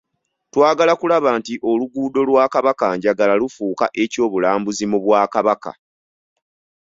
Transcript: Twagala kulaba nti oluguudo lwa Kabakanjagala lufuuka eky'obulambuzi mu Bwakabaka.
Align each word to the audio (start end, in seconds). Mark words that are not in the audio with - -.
Twagala 0.53 0.93
kulaba 1.01 1.29
nti 1.39 1.53
oluguudo 1.69 2.19
lwa 2.29 2.45
Kabakanjagala 2.53 3.33
lufuuka 3.41 3.85
eky'obulambuzi 4.03 4.85
mu 4.91 4.97
Bwakabaka. 5.03 5.71